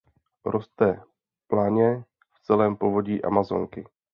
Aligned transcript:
Roste 0.45 1.03
planě 1.47 2.03
v 2.33 2.39
celém 2.39 2.75
povodí 2.75 3.23
Amazonky. 3.23 3.85